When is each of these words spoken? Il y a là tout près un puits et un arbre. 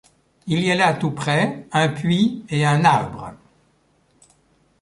Il 0.47 0.61
y 0.61 0.71
a 0.71 0.75
là 0.75 0.95
tout 0.95 1.11
près 1.11 1.67
un 1.71 1.87
puits 1.89 2.43
et 2.49 2.65
un 2.65 2.83
arbre. 2.85 3.33